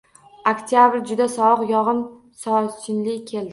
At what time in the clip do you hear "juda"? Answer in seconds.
1.11-1.27